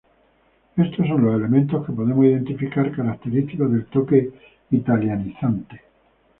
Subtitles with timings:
[0.77, 4.31] Estos son los elementos que podemos identificar característicos del toque
[4.71, 5.79] "italianizante".